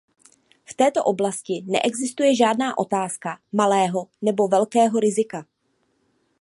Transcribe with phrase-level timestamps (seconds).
[0.65, 5.45] V této oblasti neexistuje žádná otázka malého nebo velkého rizika.